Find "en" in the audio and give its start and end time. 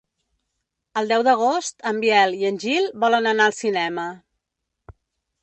1.91-1.99, 2.51-2.59